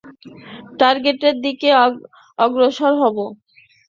টার্গেটের 0.79 1.35
দিকে 1.43 1.69
অগ্রসর 2.39 2.93
হবো। 3.01 3.25